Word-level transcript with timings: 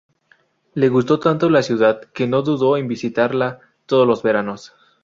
Le 0.73 0.89
gustó 0.89 1.19
tanto 1.19 1.47
la 1.51 1.61
ciudad 1.61 2.01
que 2.05 2.25
no 2.25 2.41
dudó 2.41 2.75
en 2.75 2.87
visitarla 2.87 3.59
todos 3.85 4.07
los 4.07 4.23
veranos. 4.23 4.73